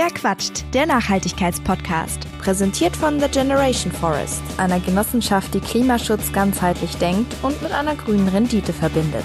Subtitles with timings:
[0.00, 0.64] Wer quatscht?
[0.74, 2.20] Der Nachhaltigkeitspodcast.
[2.38, 8.28] Präsentiert von The Generation Forest, einer Genossenschaft, die Klimaschutz ganzheitlich denkt und mit einer grünen
[8.28, 9.24] Rendite verbindet.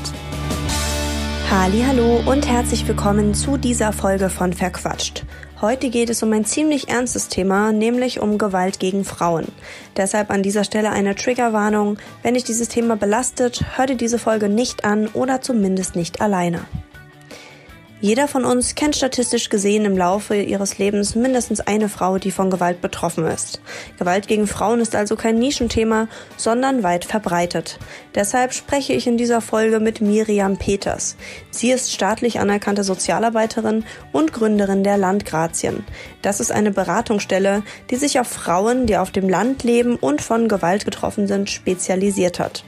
[1.51, 5.25] Hallo und herzlich willkommen zu dieser Folge von Verquatscht.
[5.61, 9.45] Heute geht es um ein ziemlich ernstes Thema, nämlich um Gewalt gegen Frauen.
[9.95, 11.99] Deshalb an dieser Stelle eine Triggerwarnung.
[12.23, 16.61] Wenn dich dieses Thema belastet, hör dir diese Folge nicht an oder zumindest nicht alleine.
[18.03, 22.49] Jeder von uns kennt statistisch gesehen im Laufe ihres Lebens mindestens eine Frau, die von
[22.49, 23.61] Gewalt betroffen ist.
[23.97, 27.79] Gewalt gegen Frauen ist also kein Nischenthema, sondern weit verbreitet.
[28.13, 31.15] Deshalb spreche ich in dieser Folge mit Miriam Peters.
[31.49, 35.85] Sie ist staatlich anerkannte Sozialarbeiterin und Gründerin der Landgrazien.
[36.21, 40.49] Das ist eine Beratungsstelle, die sich auf Frauen, die auf dem Land leben und von
[40.49, 42.65] Gewalt getroffen sind, spezialisiert hat.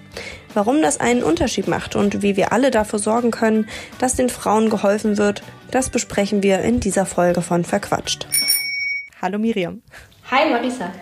[0.56, 3.68] Warum das einen Unterschied macht und wie wir alle dafür sorgen können,
[4.00, 8.26] dass den Frauen geholfen wird, das besprechen wir in dieser Folge von Verquatscht.
[9.22, 9.82] Hallo Miriam.
[10.32, 10.94] Hi Marisa.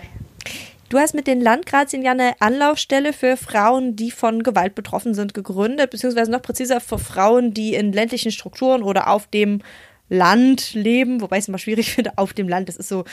[0.89, 5.35] Du hast mit den Landgrazien ja eine Anlaufstelle für Frauen, die von Gewalt betroffen sind,
[5.35, 9.61] gegründet, beziehungsweise noch präziser für Frauen, die in ländlichen Strukturen oder auf dem
[10.09, 12.69] Land leben, wobei ich es immer schwierig finde, auf dem Land.
[12.69, 13.05] Das ist so,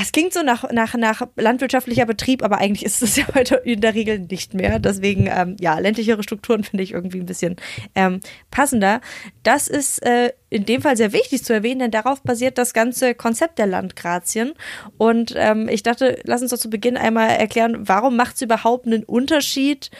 [0.00, 3.80] es klingt so nach, nach, nach landwirtschaftlicher Betrieb, aber eigentlich ist es ja heute in
[3.80, 4.78] der Regel nicht mehr.
[4.78, 7.56] Deswegen, ähm, ja, ländlichere Strukturen finde ich irgendwie ein bisschen
[7.94, 9.00] ähm, passender.
[9.42, 13.14] Das ist äh, in dem Fall sehr wichtig zu erwähnen, denn darauf basiert das ganze
[13.14, 14.54] Konzept der Landgrazien.
[14.96, 18.86] Und ähm, ich dachte, lass uns doch zu Beginn einmal erklären, warum macht es überhaupt
[18.86, 19.90] einen Unterschied,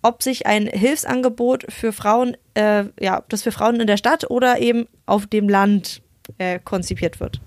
[0.00, 4.58] ob sich ein Hilfsangebot für Frauen, äh, ja, das für Frauen in der Stadt oder
[4.60, 6.02] eben auf dem Land
[6.38, 7.40] äh, konzipiert wird.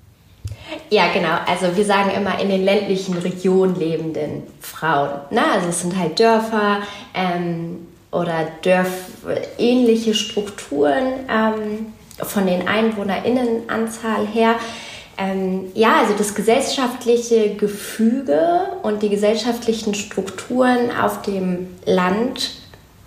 [0.89, 1.37] Ja, genau.
[1.47, 5.09] Also wir sagen immer in den ländlichen Regionen lebenden Frauen.
[5.31, 6.79] Na, also es sind halt Dörfer
[7.13, 11.93] ähm, oder dörfähnliche Strukturen ähm,
[12.23, 14.55] von den EinwohnerInnenanzahl her.
[15.17, 22.51] Ähm, ja, also das gesellschaftliche Gefüge und die gesellschaftlichen Strukturen auf dem Land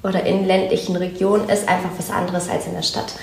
[0.02, 3.14] oder in ländlichen Regionen ist einfach was anderes als in der Stadt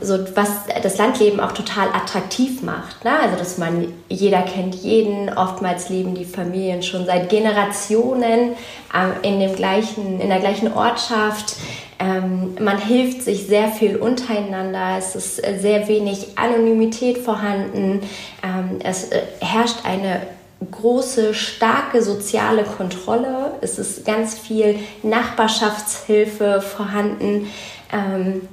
[0.00, 0.48] so was
[0.82, 3.04] das Landleben auch total attraktiv macht.
[3.04, 3.12] Ne?
[3.20, 8.56] Also dass man jeder kennt jeden, oftmals leben die Familien schon seit Generationen
[8.92, 11.56] ähm, in dem gleichen in der gleichen Ortschaft.
[12.00, 14.96] Ähm, man hilft sich sehr viel untereinander.
[14.98, 18.00] Es ist sehr wenig Anonymität vorhanden.
[18.42, 20.22] Ähm, es äh, herrscht eine
[20.70, 23.52] große, starke soziale Kontrolle.
[23.60, 27.48] Es ist ganz viel Nachbarschaftshilfe vorhanden.
[27.92, 28.48] Ähm,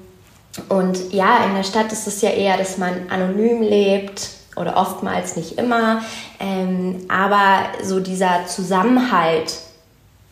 [0.68, 5.36] und ja, in der Stadt ist es ja eher, dass man anonym lebt oder oftmals
[5.36, 6.02] nicht immer.
[6.40, 9.54] Ähm, aber so dieser Zusammenhalt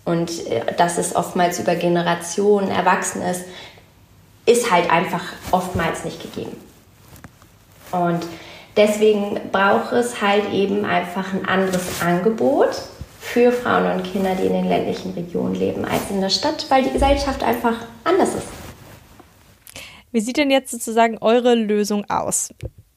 [0.06, 3.44] und äh, dass es oftmals über Generationen erwachsen ist,
[4.46, 6.56] ist halt einfach oftmals nicht gegeben.
[7.92, 8.26] Und
[8.76, 12.70] deswegen braucht es halt eben einfach ein anderes Angebot
[13.20, 16.84] für Frauen und Kinder, die in den ländlichen Regionen leben, als in der Stadt, weil
[16.84, 18.57] die Gesellschaft einfach anders ist.
[20.12, 22.50] Wie sieht denn jetzt sozusagen eure Lösung aus?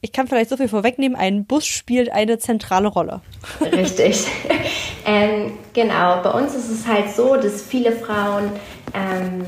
[0.02, 3.20] Ich kann vielleicht so viel vorwegnehmen, ein Bus spielt eine zentrale Rolle.
[3.60, 4.26] Richtig.
[5.06, 8.50] ähm, genau, bei uns ist es halt so, dass viele Frauen
[8.94, 9.44] ähm,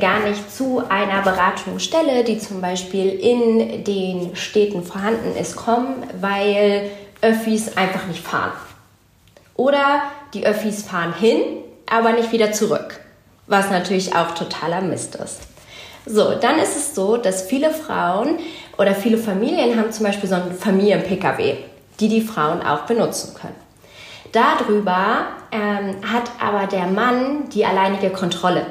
[0.00, 6.90] gar nicht zu einer Beratungsstelle, die zum Beispiel in den Städten vorhanden ist, kommen, weil
[7.20, 8.52] Öffis einfach nicht fahren.
[9.54, 10.02] Oder
[10.34, 11.40] die Öffis fahren hin,
[11.88, 13.00] aber nicht wieder zurück,
[13.46, 15.51] was natürlich auch totaler Mist ist.
[16.06, 18.38] So, dann ist es so, dass viele Frauen
[18.76, 21.56] oder viele Familien haben zum Beispiel so einen Familien-Pkw,
[22.00, 23.54] die die Frauen auch benutzen können.
[24.32, 28.66] Darüber ähm, hat aber der Mann die alleinige Kontrolle.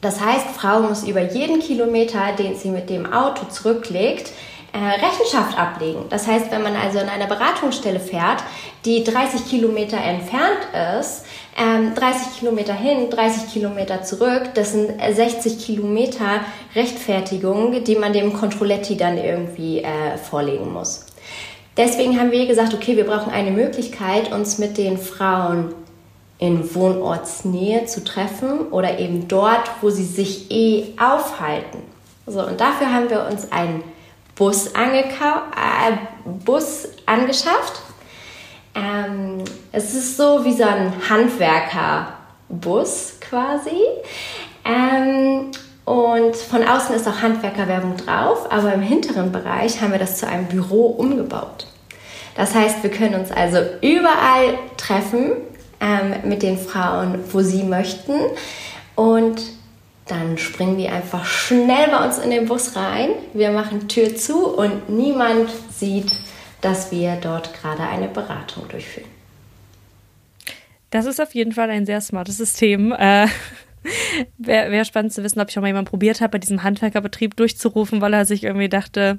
[0.00, 4.32] Das heißt, Frau muss über jeden Kilometer, den sie mit dem Auto zurücklegt,
[4.72, 6.06] äh, Rechenschaft ablegen.
[6.08, 8.42] Das heißt, wenn man also in einer Beratungsstelle fährt,
[8.84, 10.66] die 30 Kilometer entfernt
[10.98, 11.24] ist,
[11.56, 16.40] ähm, 30 Kilometer hin, 30 Kilometer zurück, das sind 60 Kilometer
[16.74, 21.06] Rechtfertigung, die man dem Controletti dann irgendwie äh, vorlegen muss.
[21.76, 25.74] Deswegen haben wir gesagt, okay, wir brauchen eine Möglichkeit, uns mit den Frauen
[26.38, 31.78] in Wohnortsnähe zu treffen oder eben dort, wo sie sich eh aufhalten.
[32.26, 33.82] So, und dafür haben wir uns einen
[34.34, 35.92] Bus, äh,
[36.44, 37.82] Bus angeschafft
[38.74, 43.78] ähm, es ist so wie so ein Handwerkerbus quasi.
[44.64, 45.50] Ähm,
[45.84, 50.28] und von außen ist auch Handwerkerwerbung drauf, aber im hinteren Bereich haben wir das zu
[50.28, 51.66] einem Büro umgebaut.
[52.36, 55.32] Das heißt, wir können uns also überall treffen
[55.80, 58.14] ähm, mit den Frauen, wo sie möchten.
[58.94, 59.42] Und
[60.06, 63.10] dann springen die einfach schnell bei uns in den Bus rein.
[63.34, 66.12] Wir machen Tür zu und niemand sieht,
[66.62, 69.08] dass wir dort gerade eine Beratung durchführen.
[70.90, 72.92] Das ist auf jeden Fall ein sehr smartes System.
[72.92, 73.26] Äh,
[74.38, 77.36] Wäre wär spannend zu wissen, ob ich auch mal jemand probiert habe, bei diesem Handwerkerbetrieb
[77.36, 79.18] durchzurufen, weil er sich irgendwie dachte,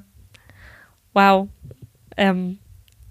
[1.12, 1.48] wow,
[2.16, 2.58] ähm,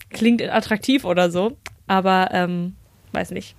[0.10, 1.58] klingt attraktiv oder so.
[1.88, 2.76] Aber ähm,
[3.12, 3.56] weiß nicht.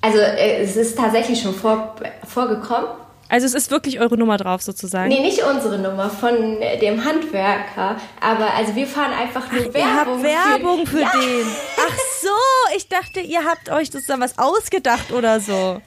[0.00, 2.88] Also äh, es ist tatsächlich schon vor, vorgekommen.
[3.28, 5.08] Also es ist wirklich eure Nummer drauf sozusagen.
[5.08, 9.74] Nee, nicht unsere Nummer von äh, dem Handwerker, aber also wir fahren einfach nur Ach,
[9.74, 10.24] Werbung.
[10.24, 11.12] Ihr habt Werbung für, für ja.
[11.12, 11.46] den.
[11.76, 15.80] Ach so, ich dachte, ihr habt euch sozusagen was ausgedacht oder so.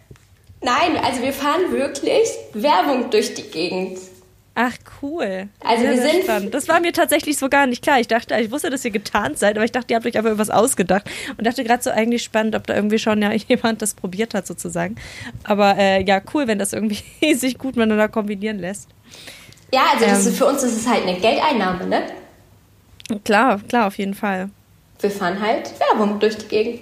[0.62, 4.00] Nein, also wir fahren wirklich Werbung durch die Gegend.
[4.59, 4.74] Ach
[5.04, 5.50] cool.
[5.63, 6.51] Also sehr, wir sind spannend.
[6.51, 8.00] Das war mir tatsächlich so gar nicht klar.
[8.00, 10.30] Ich dachte, ich wusste, dass ihr getarnt seid, aber ich dachte, ihr habt euch einfach
[10.31, 11.07] irgendwas ausgedacht
[11.38, 14.48] und dachte gerade so eigentlich spannend, ob da irgendwie schon ja jemand das probiert hat
[14.48, 14.95] sozusagen.
[15.44, 17.04] Aber äh, ja, cool, wenn das irgendwie
[17.36, 18.89] sich gut miteinander kombinieren lässt.
[19.71, 22.01] Ja, also ähm, ist, für uns ist es halt eine Geldeinnahme, ne?
[23.24, 24.50] Klar, klar, auf jeden Fall.
[25.00, 26.80] Wir fahren halt Werbung durch die Gegend.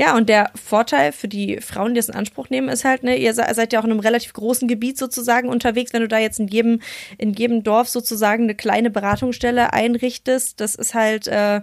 [0.00, 3.16] Ja, und der Vorteil für die Frauen, die das in Anspruch nehmen, ist halt, ne,
[3.16, 6.40] ihr seid ja auch in einem relativ großen Gebiet sozusagen unterwegs, wenn du da jetzt
[6.40, 6.80] in jedem,
[7.18, 11.60] in jedem Dorf sozusagen eine kleine Beratungsstelle einrichtest, das ist halt, äh,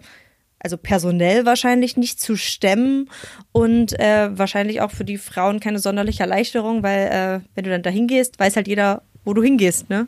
[0.60, 3.10] also personell wahrscheinlich nicht zu stemmen
[3.54, 7.82] und äh, wahrscheinlich auch für die Frauen keine sonderliche Erleichterung, weil äh, wenn du dann
[7.82, 10.08] da hingehst, weiß halt jeder, wo du hingehst, ne?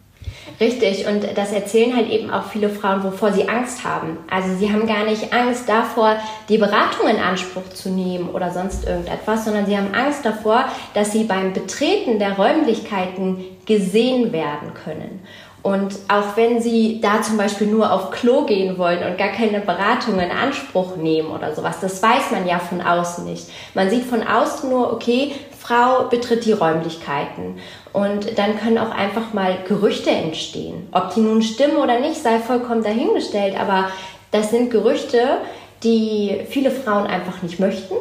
[0.60, 4.18] Richtig, und das erzählen halt eben auch viele Frauen, wovor sie Angst haben.
[4.30, 6.18] Also sie haben gar nicht Angst davor,
[6.50, 11.14] die Beratung in Anspruch zu nehmen oder sonst irgendetwas, sondern sie haben Angst davor, dass
[11.14, 15.22] sie beim Betreten der Räumlichkeiten gesehen werden können.
[15.62, 19.60] Und auch wenn sie da zum Beispiel nur auf Klo gehen wollen und gar keine
[19.60, 23.50] Beratung in Anspruch nehmen oder sowas, das weiß man ja von außen nicht.
[23.74, 25.34] Man sieht von außen nur, okay,
[25.70, 27.60] Frau betritt die Räumlichkeiten.
[27.94, 30.88] Und dann können auch einfach mal Gerüchte entstehen.
[30.92, 33.60] Ob die nun stimmen oder nicht, sei vollkommen dahingestellt.
[33.60, 33.92] Aber
[34.32, 35.38] das sind Gerüchte,
[35.84, 37.94] die viele Frauen einfach nicht möchten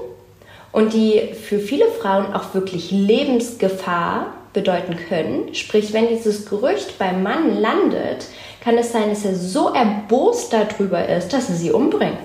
[0.72, 5.54] und die für viele Frauen auch wirklich Lebensgefahr bedeuten können.
[5.54, 8.26] Sprich, wenn dieses Gerücht beim Mann landet,
[8.62, 12.16] kann es sein, dass er so erbost darüber ist, dass er sie umbringt.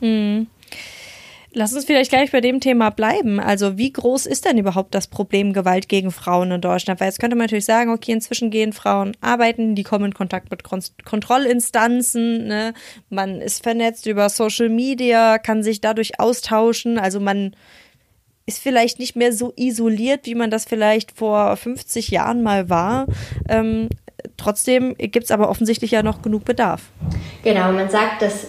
[0.00, 0.48] Mhm.
[1.54, 3.38] Lass uns vielleicht gleich bei dem Thema bleiben.
[3.38, 6.98] Also wie groß ist denn überhaupt das Problem Gewalt gegen Frauen in Deutschland?
[6.98, 10.50] Weil jetzt könnte man natürlich sagen, okay, inzwischen gehen Frauen arbeiten, die kommen in Kontakt
[10.50, 12.72] mit Kontrollinstanzen, ne?
[13.10, 16.98] man ist vernetzt über Social Media, kann sich dadurch austauschen.
[16.98, 17.54] Also man
[18.46, 23.06] ist vielleicht nicht mehr so isoliert, wie man das vielleicht vor 50 Jahren mal war.
[23.48, 23.90] Ähm,
[24.38, 26.82] trotzdem gibt es aber offensichtlich ja noch genug Bedarf.
[27.44, 28.46] Genau, man sagt, dass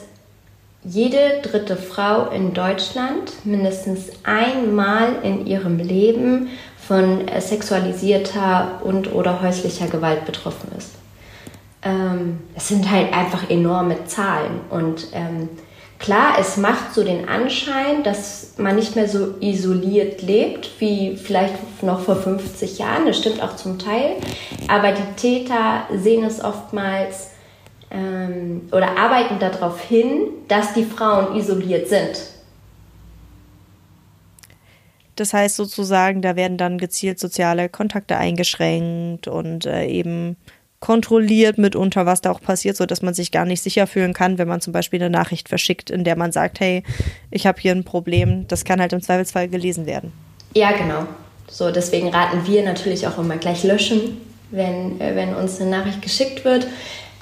[0.85, 9.87] jede dritte Frau in Deutschland mindestens einmal in ihrem Leben von sexualisierter und oder häuslicher
[9.87, 10.91] Gewalt betroffen ist.
[11.81, 15.49] Ähm, es sind halt einfach enorme Zahlen und ähm,
[15.99, 21.81] klar, es macht so den Anschein, dass man nicht mehr so isoliert lebt wie vielleicht
[21.81, 23.05] noch vor 50 Jahren.
[23.05, 24.15] Das stimmt auch zum Teil,
[24.67, 27.29] aber die Täter sehen es oftmals
[27.91, 32.33] ähm, oder arbeiten darauf hin, dass die Frauen isoliert sind.
[35.15, 40.37] Das heißt sozusagen, da werden dann gezielt soziale Kontakte eingeschränkt und äh, eben
[40.79, 44.37] kontrolliert mitunter, was da auch passiert, so dass man sich gar nicht sicher fühlen kann,
[44.37, 46.83] wenn man zum Beispiel eine Nachricht verschickt, in der man sagt, hey,
[47.31, 48.47] ich habe hier ein Problem.
[48.49, 50.11] Das kann halt im Zweifelsfall gelesen werden.
[50.55, 51.05] Ja, genau.
[51.47, 54.19] So, deswegen raten wir natürlich auch immer gleich löschen,
[54.51, 56.67] wenn, äh, wenn uns eine Nachricht geschickt wird.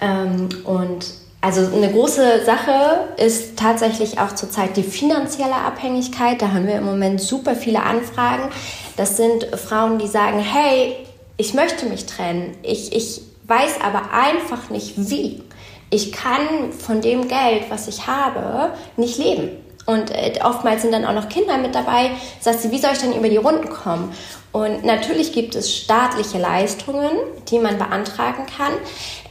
[0.02, 1.06] Ähm, und
[1.42, 6.42] also eine große Sache ist tatsächlich auch zurzeit die finanzielle Abhängigkeit.
[6.42, 8.50] Da haben wir im Moment super viele Anfragen.
[8.98, 10.96] Das sind Frauen, die sagen, hey,
[11.38, 12.56] ich möchte mich trennen.
[12.62, 15.42] Ich, ich weiß aber einfach nicht wie.
[15.90, 19.50] Ich kann von dem Geld, was ich habe, nicht leben.
[19.86, 22.12] Und äh, oftmals sind dann auch noch Kinder mit dabei.
[22.40, 24.14] Sagt sie, wie soll ich denn über die Runden kommen?
[24.52, 27.12] Und natürlich gibt es staatliche Leistungen,
[27.50, 28.74] die man beantragen kann.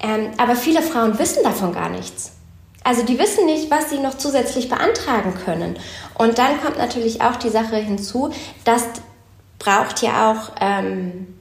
[0.03, 2.33] Ähm, aber viele Frauen wissen davon gar nichts.
[2.83, 5.79] Also die wissen nicht, was sie noch zusätzlich beantragen können.
[6.15, 8.31] Und dann kommt natürlich auch die Sache hinzu,
[8.65, 8.87] das
[9.59, 11.37] braucht ja auch ähm,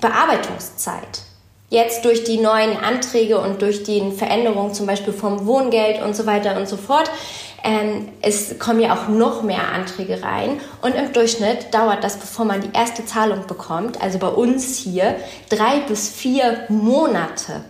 [0.00, 1.22] Bearbeitungszeit.
[1.70, 6.26] Jetzt durch die neuen Anträge und durch die Veränderung zum Beispiel vom Wohngeld und so
[6.26, 7.10] weiter und so fort
[7.64, 12.44] ähm, es kommen ja auch noch mehr Anträge rein und im Durchschnitt dauert das, bevor
[12.44, 15.16] man die erste Zahlung bekommt, also bei uns hier,
[15.48, 17.64] drei bis vier Monate.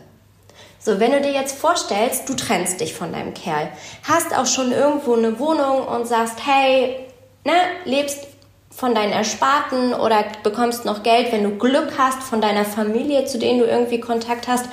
[0.79, 3.69] So, wenn du dir jetzt vorstellst, du trennst dich von deinem Kerl,
[4.05, 7.07] hast auch schon irgendwo eine Wohnung und sagst, hey,
[7.45, 7.53] ne,
[7.85, 8.27] lebst
[8.71, 13.39] von deinen Ersparten oder bekommst noch Geld, wenn du Glück hast von deiner Familie, zu
[13.39, 14.67] denen du irgendwie Kontakt hast.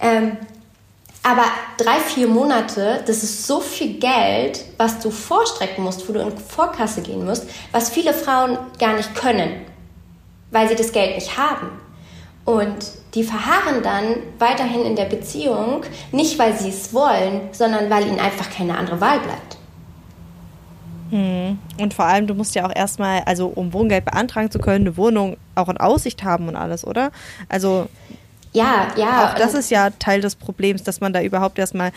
[0.00, 0.38] Ähm,
[1.26, 1.42] Aber
[1.76, 6.38] drei, vier Monate, das ist so viel Geld, was du vorstrecken musst, wo du in
[6.38, 9.62] Vorkasse gehen musst, was viele Frauen gar nicht können,
[10.52, 11.66] weil sie das Geld nicht haben.
[12.44, 12.76] Und
[13.14, 14.04] die verharren dann
[14.38, 19.00] weiterhin in der Beziehung, nicht weil sie es wollen, sondern weil ihnen einfach keine andere
[19.00, 19.56] Wahl bleibt.
[21.10, 21.58] Hm.
[21.80, 24.96] Und vor allem, du musst ja auch erstmal, also um Wohngeld beantragen zu können, eine
[24.96, 27.10] Wohnung auch in Aussicht haben und alles, oder?
[27.48, 27.88] Also
[28.56, 29.26] ja, ja.
[29.26, 31.92] Auch das ist ja Teil des Problems, dass man da überhaupt erstmal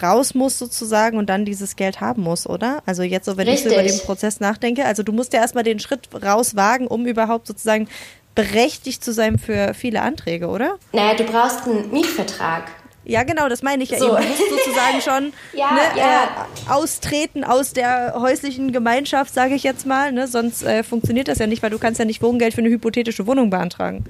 [0.00, 2.82] raus muss sozusagen und dann dieses Geld haben muss, oder?
[2.86, 3.66] Also jetzt so, wenn Richtig.
[3.66, 7.06] ich so über den Prozess nachdenke, also du musst ja erstmal den Schritt rauswagen, um
[7.06, 7.88] überhaupt sozusagen
[8.36, 10.76] berechtigt zu sein für viele Anträge, oder?
[10.92, 12.64] Naja, du brauchst einen Mietvertrag.
[13.04, 14.16] Ja, genau, das meine ich ja so.
[14.16, 14.16] eben.
[14.16, 16.24] Du musst sozusagen schon ja, ne, ja.
[16.24, 20.12] Äh, austreten aus der häuslichen Gemeinschaft, sage ich jetzt mal.
[20.12, 20.26] Ne?
[20.26, 23.26] Sonst äh, funktioniert das ja nicht, weil du kannst ja nicht Wohngeld für eine hypothetische
[23.26, 24.04] Wohnung beantragen.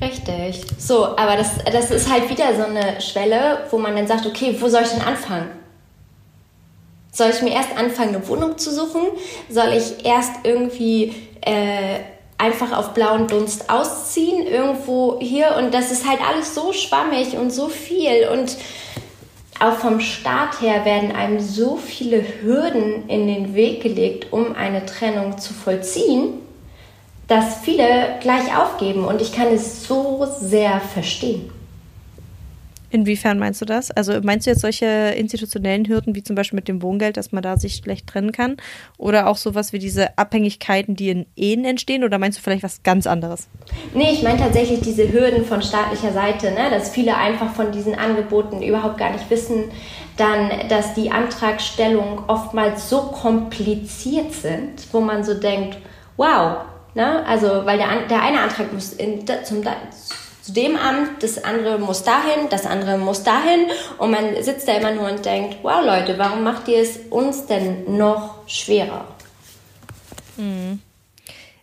[0.00, 0.62] Richtig.
[0.78, 4.56] So, aber das, das ist halt wieder so eine Schwelle, wo man dann sagt, okay,
[4.60, 5.48] wo soll ich denn anfangen?
[7.10, 9.02] Soll ich mir erst anfangen, eine Wohnung zu suchen?
[9.48, 11.14] Soll ich erst irgendwie...
[11.40, 15.56] Äh, einfach auf blauen Dunst ausziehen, irgendwo hier.
[15.56, 18.28] Und das ist halt alles so schwammig und so viel.
[18.28, 18.56] Und
[19.58, 24.84] auch vom Staat her werden einem so viele Hürden in den Weg gelegt, um eine
[24.84, 26.34] Trennung zu vollziehen,
[27.26, 29.04] dass viele gleich aufgeben.
[29.04, 31.50] Und ich kann es so sehr verstehen.
[32.96, 33.90] Inwiefern meinst du das?
[33.90, 37.42] Also meinst du jetzt solche institutionellen Hürden wie zum Beispiel mit dem Wohngeld, dass man
[37.42, 38.56] da sich schlecht trennen kann?
[38.96, 42.04] Oder auch sowas wie diese Abhängigkeiten, die in Ehen entstehen?
[42.04, 43.48] Oder meinst du vielleicht was ganz anderes?
[43.92, 46.70] Nee, ich meine tatsächlich diese Hürden von staatlicher Seite, ne?
[46.70, 49.64] dass viele einfach von diesen Angeboten überhaupt gar nicht wissen.
[50.16, 55.76] Dann, dass die Antragstellungen oftmals so kompliziert sind, wo man so denkt,
[56.16, 56.60] wow,
[56.94, 57.26] ne?
[57.26, 59.62] also weil der, der eine Antrag muss in, zum
[60.46, 63.66] zu dem Amt, das andere muss dahin, das andere muss dahin
[63.98, 67.46] und man sitzt da immer nur und denkt, wow Leute, warum macht ihr es uns
[67.46, 69.08] denn noch schwerer?
[70.36, 70.80] Mhm.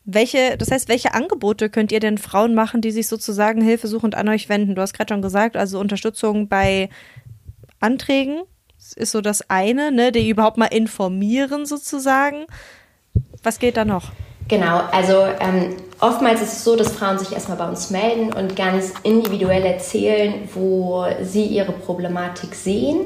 [0.03, 4.27] Welche, das heißt, welche Angebote könnt ihr denn Frauen machen, die sich sozusagen hilfesuchend an
[4.27, 4.75] euch wenden?
[4.75, 6.89] Du hast gerade schon gesagt, also Unterstützung bei
[7.79, 8.41] Anträgen
[8.97, 12.47] ist so das eine, ne, die überhaupt mal informieren sozusagen.
[13.43, 14.11] Was geht da noch?
[14.47, 18.55] Genau, also ähm, oftmals ist es so, dass Frauen sich erstmal bei uns melden und
[18.55, 23.05] ganz individuell erzählen, wo sie ihre Problematik sehen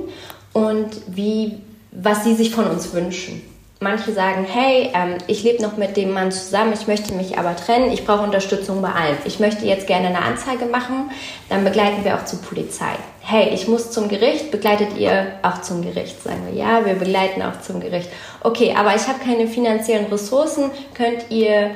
[0.53, 1.60] und wie,
[1.91, 3.41] was sie sich von uns wünschen.
[3.79, 7.55] Manche sagen, hey, ähm, ich lebe noch mit dem Mann zusammen, ich möchte mich aber
[7.55, 9.17] trennen, ich brauche Unterstützung bei allem.
[9.25, 11.12] Ich möchte jetzt gerne eine Anzeige machen,
[11.50, 12.93] dann begleiten wir auch zur Polizei.
[13.22, 16.24] Hey, ich muss zum Gericht, begleitet ihr auch zum Gericht?
[16.24, 18.10] Sagen wir, ja, wir begleiten auch zum Gericht.
[18.41, 21.69] Okay, aber ich habe keine finanziellen Ressourcen, könnt ihr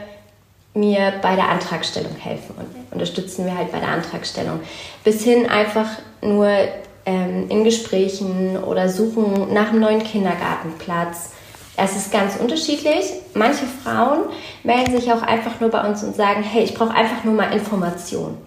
[0.74, 4.60] mir bei der Antragstellung helfen und unterstützen wir halt bei der Antragstellung.
[5.04, 5.88] Bis hin einfach
[6.22, 6.50] nur
[7.06, 11.32] ähm, in Gesprächen oder suchen nach einem neuen Kindergartenplatz
[11.78, 13.06] es ist ganz unterschiedlich.
[13.34, 14.26] Manche Frauen
[14.64, 17.52] melden sich auch einfach nur bei uns und sagen, hey, ich brauche einfach nur mal
[17.54, 18.38] Informationen.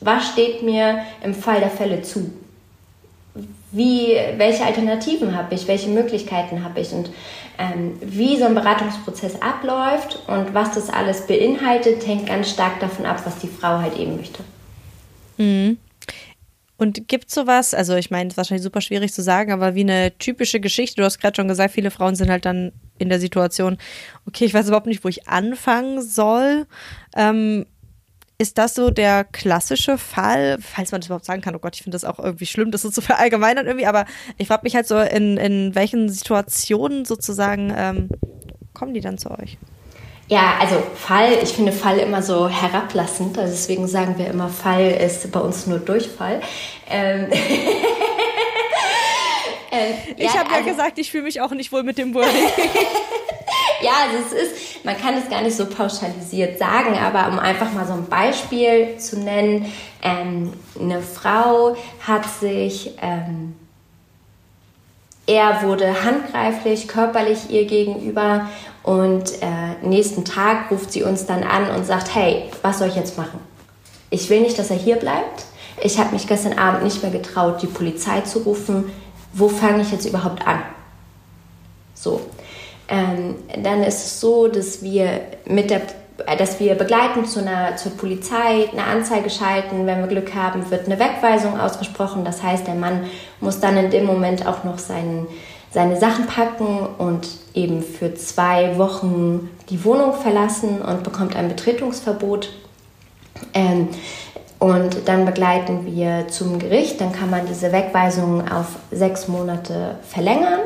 [0.00, 2.30] Was steht mir im Fall der Fälle zu?
[3.70, 5.68] Wie, welche Alternativen habe ich?
[5.68, 6.92] Welche Möglichkeiten habe ich?
[6.92, 7.10] Und
[7.58, 13.04] ähm, wie so ein Beratungsprozess abläuft und was das alles beinhaltet, hängt ganz stark davon
[13.04, 14.42] ab, was die Frau halt eben möchte.
[15.36, 15.78] Mhm.
[16.78, 20.60] Und gibt sowas, also ich meine, wahrscheinlich super schwierig zu sagen, aber wie eine typische
[20.60, 23.78] Geschichte, du hast gerade schon gesagt, viele Frauen sind halt dann in der Situation,
[24.26, 26.66] okay, ich weiß überhaupt nicht, wo ich anfangen soll.
[27.16, 27.66] Ähm,
[28.38, 31.56] ist das so der klassische Fall, falls man das überhaupt sagen kann?
[31.56, 34.06] Oh Gott, ich finde das auch irgendwie schlimm, das so zu verallgemeinern irgendwie, aber
[34.36, 38.08] ich frage mich halt so, in, in welchen Situationen sozusagen ähm,
[38.72, 39.58] kommen die dann zu euch?
[40.28, 44.90] Ja, also Fall, ich finde Fall immer so herablassend, also deswegen sagen wir immer, Fall
[44.90, 46.42] ist bei uns nur Durchfall.
[46.86, 47.28] Ähm
[49.72, 52.12] ähm, ich ja, habe ja also, gesagt, ich fühle mich auch nicht wohl mit dem
[52.12, 52.30] Wording.
[53.80, 57.72] ja, also es ist, man kann es gar nicht so pauschalisiert sagen, aber um einfach
[57.72, 61.74] mal so ein Beispiel zu nennen, ähm, eine Frau
[62.06, 63.54] hat sich ähm,
[65.28, 68.48] er wurde handgreiflich, körperlich ihr gegenüber
[68.88, 72.96] und äh, nächsten Tag ruft sie uns dann an und sagt, hey, was soll ich
[72.96, 73.38] jetzt machen?
[74.08, 75.44] Ich will nicht, dass er hier bleibt.
[75.82, 78.90] Ich habe mich gestern Abend nicht mehr getraut, die Polizei zu rufen.
[79.34, 80.62] Wo fange ich jetzt überhaupt an?
[81.92, 82.22] So.
[82.88, 85.82] Ähm, dann ist es so, dass wir mit der
[86.38, 89.86] dass wir begleiten zu einer, zur Polizei, eine Anzeige schalten.
[89.86, 92.24] Wenn wir Glück haben, wird eine Wegweisung ausgesprochen.
[92.24, 93.04] Das heißt, der Mann
[93.40, 95.28] muss dann in dem Moment auch noch seinen,
[95.70, 102.50] seine Sachen packen und eben für zwei Wochen die Wohnung verlassen und bekommt ein Betretungsverbot.
[103.54, 103.88] Ähm,
[104.60, 107.00] Und dann begleiten wir zum Gericht.
[107.00, 110.58] Dann kann man diese Wegweisung auf sechs Monate verlängern.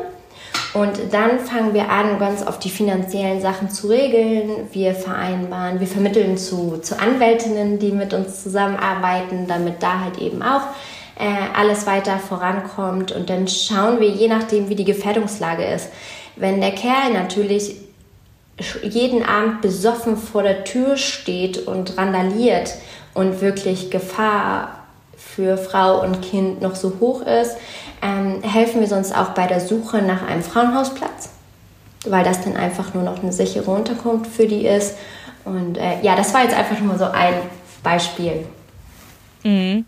[0.73, 4.67] Und dann fangen wir an, ganz auf die finanziellen Sachen zu regeln.
[4.71, 10.41] Wir vereinbaren, wir vermitteln zu, zu Anwältinnen, die mit uns zusammenarbeiten, damit da halt eben
[10.41, 10.63] auch
[11.17, 13.11] äh, alles weiter vorankommt.
[13.11, 15.89] Und dann schauen wir, je nachdem, wie die Gefährdungslage ist.
[16.35, 17.75] Wenn der Kerl natürlich
[18.83, 22.75] jeden Abend besoffen vor der Tür steht und randaliert
[23.13, 24.79] und wirklich Gefahr
[25.17, 27.57] für Frau und Kind noch so hoch ist,
[28.01, 31.29] ähm, helfen wir sonst auch bei der Suche nach einem Frauenhausplatz,
[32.05, 34.95] weil das dann einfach nur noch eine sichere Unterkunft für die ist.
[35.45, 37.33] Und äh, ja, das war jetzt einfach nur so ein
[37.81, 38.45] Beispiel.
[39.43, 39.85] Mhm.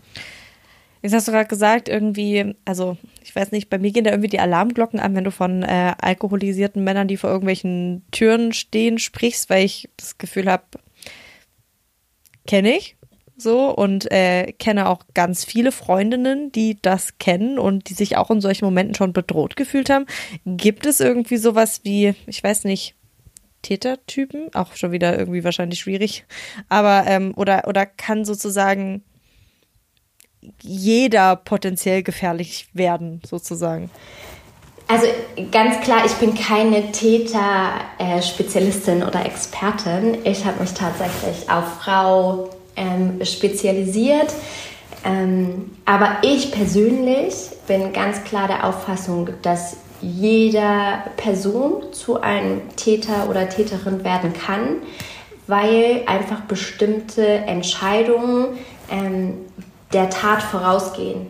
[1.02, 4.30] Jetzt hast du gerade gesagt, irgendwie, also ich weiß nicht, bei mir gehen da irgendwie
[4.30, 9.50] die Alarmglocken an, wenn du von äh, alkoholisierten Männern, die vor irgendwelchen Türen stehen, sprichst,
[9.50, 10.64] weil ich das Gefühl habe,
[12.46, 12.96] kenne ich
[13.36, 18.30] so und äh, kenne auch ganz viele Freundinnen, die das kennen und die sich auch
[18.30, 20.06] in solchen Momenten schon bedroht gefühlt haben.
[20.44, 22.94] Gibt es irgendwie sowas wie, ich weiß nicht,
[23.62, 24.54] Tätertypen?
[24.54, 26.24] Auch schon wieder irgendwie wahrscheinlich schwierig.
[26.68, 29.02] Aber, ähm, oder, oder kann sozusagen
[30.62, 33.90] jeder potenziell gefährlich werden, sozusagen?
[34.88, 35.06] Also
[35.50, 40.18] ganz klar, ich bin keine Täter-Spezialistin oder Expertin.
[40.24, 44.32] Ich habe mich tatsächlich auf Frau ähm, spezialisiert.
[45.04, 47.34] Ähm, aber ich persönlich
[47.66, 54.82] bin ganz klar der Auffassung, dass jeder Person zu einem Täter oder Täterin werden kann,
[55.48, 58.58] weil einfach bestimmte Entscheidungen
[58.90, 59.38] ähm,
[59.96, 61.26] der Tat vorausgehen.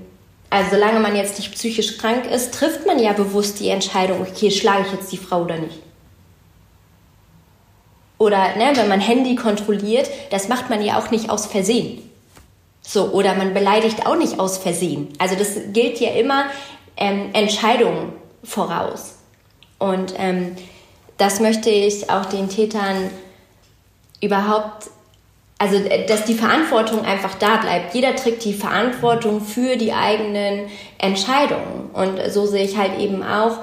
[0.50, 4.50] Also solange man jetzt nicht psychisch krank ist, trifft man ja bewusst die Entscheidung, okay,
[4.50, 5.78] schlage ich jetzt die Frau oder nicht.
[8.18, 12.02] Oder ne, wenn man Handy kontrolliert, das macht man ja auch nicht aus Versehen.
[12.80, 15.08] So, oder man beleidigt auch nicht aus Versehen.
[15.18, 16.46] Also das gilt ja immer
[16.96, 19.16] ähm, Entscheidungen voraus.
[19.79, 20.57] Und ähm,
[21.18, 23.11] das möchte ich auch den Tätern
[24.20, 24.88] überhaupt,
[25.59, 27.95] also dass die Verantwortung einfach da bleibt.
[27.95, 31.90] Jeder trägt die Verantwortung für die eigenen Entscheidungen.
[31.92, 33.59] Und so sehe ich halt eben auch,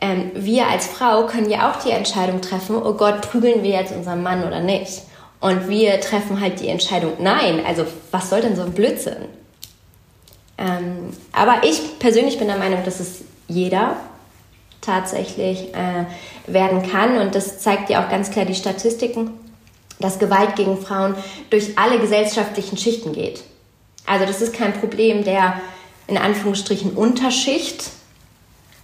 [0.00, 3.94] ähm, wir als Frau können ja auch die Entscheidung treffen, oh Gott, prügeln wir jetzt
[3.94, 5.02] unseren Mann oder nicht?
[5.40, 9.26] Und wir treffen halt die Entscheidung, nein, also was soll denn so ein Blödsinn?
[10.56, 13.96] Ähm, aber ich persönlich bin der Meinung, dass es jeder
[14.80, 16.04] tatsächlich äh,
[16.46, 17.18] werden kann.
[17.18, 19.32] Und das zeigt ja auch ganz klar die Statistiken,
[19.98, 21.14] dass Gewalt gegen Frauen
[21.50, 23.42] durch alle gesellschaftlichen Schichten geht.
[24.06, 25.60] Also das ist kein Problem der
[26.06, 27.90] in Anführungsstrichen Unterschicht,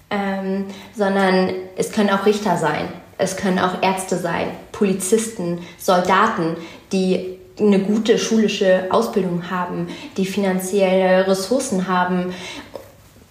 [0.08, 6.56] ähm, sondern es können auch Richter sein, es können auch Ärzte sein, Polizisten, Soldaten,
[6.92, 12.32] die eine gute schulische Ausbildung haben, die finanzielle Ressourcen haben,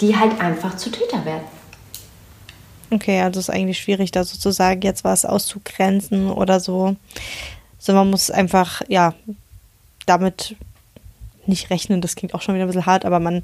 [0.02, 1.44] die halt einfach zu Täter werden.
[2.92, 6.96] Okay, also ist eigentlich schwierig, da sozusagen jetzt was auszugrenzen oder so.
[7.80, 9.14] So, man muss einfach, ja,
[10.06, 10.56] damit
[11.46, 13.42] nicht rechnen, das klingt auch schon wieder ein bisschen hart, aber man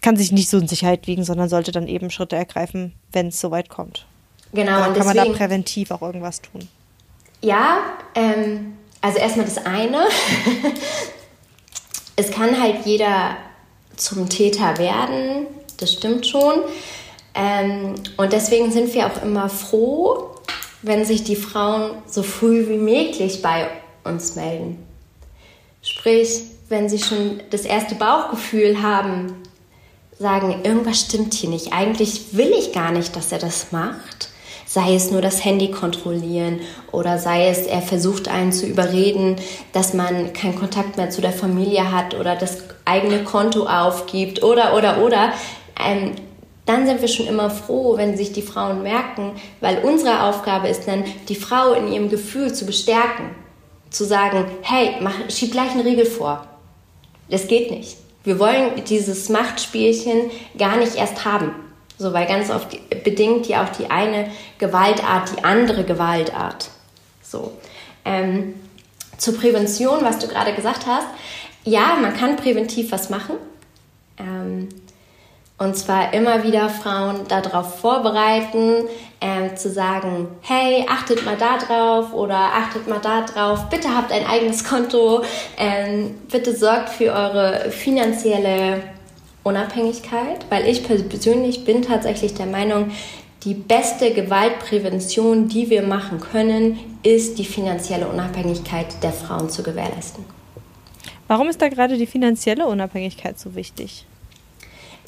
[0.00, 3.40] kann sich nicht so in Sicherheit wiegen, sondern sollte dann eben Schritte ergreifen, wenn es
[3.40, 4.06] soweit kommt.
[4.52, 4.78] Genau.
[4.78, 6.68] Dann kann man da präventiv auch irgendwas tun.
[7.40, 7.78] Ja,
[8.14, 10.04] ähm, also erstmal das eine.
[12.16, 13.36] es kann halt jeder
[13.96, 15.46] zum Täter werden,
[15.78, 16.54] das stimmt schon.
[17.34, 20.33] Ähm, und deswegen sind wir auch immer froh,
[20.84, 23.66] wenn sich die Frauen so früh wie möglich bei
[24.04, 24.78] uns melden.
[25.82, 29.34] Sprich, wenn sie schon das erste Bauchgefühl haben,
[30.18, 31.72] sagen, irgendwas stimmt hier nicht.
[31.72, 34.28] Eigentlich will ich gar nicht, dass er das macht.
[34.66, 39.36] Sei es nur das Handy kontrollieren oder sei es, er versucht einen zu überreden,
[39.72, 44.76] dass man keinen Kontakt mehr zu der Familie hat oder das eigene Konto aufgibt oder,
[44.76, 45.32] oder, oder.
[45.78, 46.12] Ähm,
[46.66, 50.88] dann sind wir schon immer froh, wenn sich die Frauen merken, weil unsere Aufgabe ist
[50.88, 53.26] dann, die Frau in ihrem Gefühl zu bestärken.
[53.90, 56.46] Zu sagen, hey, mach, schieb gleich einen Riegel vor.
[57.28, 57.96] Das geht nicht.
[58.24, 61.52] Wir wollen dieses Machtspielchen gar nicht erst haben.
[61.98, 62.68] So, weil ganz oft
[63.04, 66.70] bedingt ja auch die eine Gewaltart die andere Gewaltart.
[67.22, 67.52] So.
[68.04, 68.54] Ähm,
[69.16, 71.06] zur Prävention, was du gerade gesagt hast.
[71.64, 73.36] Ja, man kann präventiv was machen.
[74.18, 74.68] Ähm,
[75.56, 78.88] und zwar immer wieder Frauen darauf vorbereiten,
[79.20, 84.12] ähm, zu sagen, hey, achtet mal da drauf oder achtet mal da drauf, bitte habt
[84.12, 85.22] ein eigenes Konto,
[85.56, 88.82] ähm, bitte sorgt für eure finanzielle
[89.44, 92.90] Unabhängigkeit, weil ich persönlich bin tatsächlich der Meinung,
[93.44, 100.24] die beste Gewaltprävention, die wir machen können, ist die finanzielle Unabhängigkeit der Frauen zu gewährleisten.
[101.28, 104.06] Warum ist da gerade die finanzielle Unabhängigkeit so wichtig?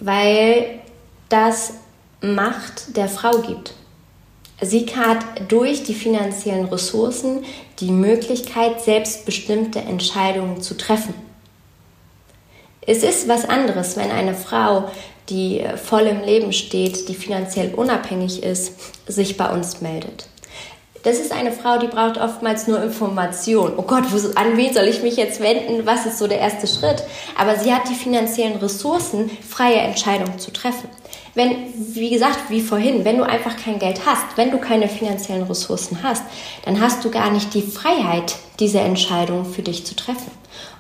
[0.01, 0.81] Weil
[1.29, 1.75] das
[2.21, 3.75] Macht der Frau gibt.
[4.61, 7.45] Sie hat durch die finanziellen Ressourcen
[7.79, 11.15] die Möglichkeit, selbstbestimmte Entscheidungen zu treffen.
[12.81, 14.89] Es ist was anderes, wenn eine Frau,
[15.29, 18.73] die voll im Leben steht, die finanziell unabhängig ist,
[19.07, 20.29] sich bei uns meldet.
[21.07, 23.75] Das ist eine Frau, die braucht oftmals nur Information.
[23.77, 25.87] Oh Gott, wo, an wen soll ich mich jetzt wenden?
[25.87, 27.05] Was ist so der erste Schritt?
[27.39, 30.89] Aber sie hat die finanziellen Ressourcen, freie Entscheidungen zu treffen.
[31.37, 35.45] Wenn, wie gesagt, wie vorhin, wenn du einfach kein Geld hast, wenn du keine finanziellen
[35.45, 36.25] Ressourcen hast,
[36.65, 40.33] dann hast du gar nicht die Freiheit, diese Entscheidung für dich zu treffen.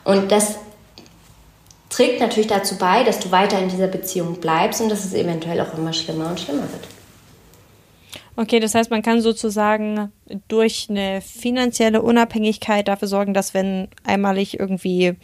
[0.02, 0.56] Und das
[1.88, 5.60] trägt natürlich dazu bei, dass du weiter in dieser Beziehung bleibst und dass es eventuell
[5.60, 6.95] auch immer schlimmer und schlimmer wird.
[8.36, 10.12] Okay, das heißt, man kann sozusagen
[10.48, 15.14] durch eine finanzielle Unabhängigkeit dafür sorgen, dass wenn einmalig irgendwie,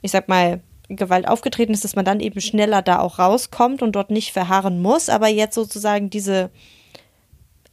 [0.00, 3.92] ich sag mal, Gewalt aufgetreten ist, dass man dann eben schneller da auch rauskommt und
[3.92, 5.08] dort nicht verharren muss.
[5.08, 6.50] Aber jetzt sozusagen diese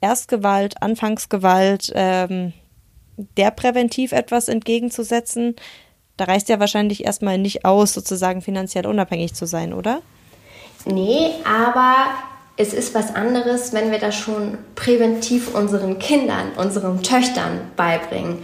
[0.01, 2.53] Erstgewalt, Anfangsgewalt, ähm,
[3.38, 5.55] der präventiv etwas entgegenzusetzen,
[6.15, 10.01] da reicht ja wahrscheinlich erstmal nicht aus, sozusagen finanziell unabhängig zu sein, oder?
[10.86, 12.08] Nee, aber
[12.60, 18.39] es ist was anderes, wenn wir das schon präventiv unseren Kindern, unseren Töchtern beibringen.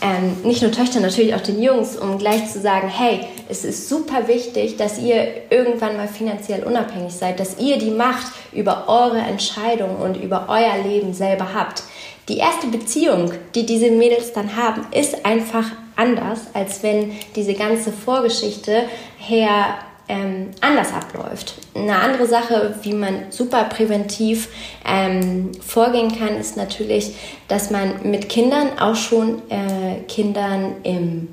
[0.00, 3.90] Ähm, nicht nur Töchtern, natürlich auch den Jungs, um gleich zu sagen, hey, es ist
[3.90, 9.18] super wichtig, dass ihr irgendwann mal finanziell unabhängig seid, dass ihr die Macht über eure
[9.18, 11.82] Entscheidungen und über euer Leben selber habt.
[12.30, 17.92] Die erste Beziehung, die diese Mädels dann haben, ist einfach anders, als wenn diese ganze
[17.92, 18.84] Vorgeschichte
[19.18, 21.54] her ähm, anders abläuft.
[21.74, 24.48] Eine andere Sache, wie man super präventiv
[24.86, 27.14] ähm, vorgehen kann, ist natürlich,
[27.46, 31.28] dass man mit Kindern auch schon äh, Kindern im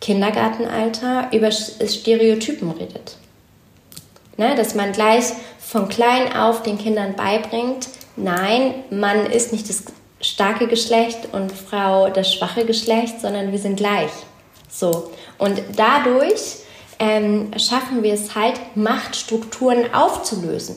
[0.00, 3.16] Kindergartenalter über Stereotypen redet.
[4.36, 5.26] Ne, dass man gleich
[5.58, 9.84] von klein auf den Kindern beibringt, nein, Mann ist nicht das
[10.20, 14.10] starke Geschlecht und Frau das schwache Geschlecht, sondern wir sind gleich.
[14.68, 15.12] So.
[15.38, 16.63] Und dadurch
[16.98, 20.76] ähm, schaffen wir es halt, Machtstrukturen aufzulösen.